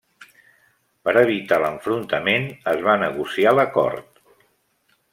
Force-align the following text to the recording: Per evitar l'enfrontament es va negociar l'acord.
Per 1.07 1.13
evitar 1.21 1.59
l'enfrontament 1.65 2.49
es 2.75 2.83
va 2.89 2.99
negociar 3.05 3.57
l'acord. 3.59 4.27